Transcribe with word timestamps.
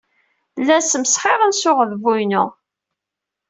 Llan 0.61 0.83
smesxiren 0.91 1.53
s 1.59 1.61
uɣdebbu-inu. 1.69 2.43